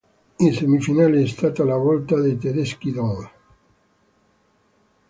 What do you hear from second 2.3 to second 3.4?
tedeschi dell'.